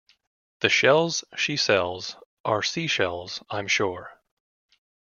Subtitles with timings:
[0.61, 4.19] The shells she sells are sea-shells, I'm sure.